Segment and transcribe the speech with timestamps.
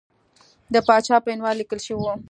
[0.73, 2.13] د پاچا په عنوان لیکل شوی وو.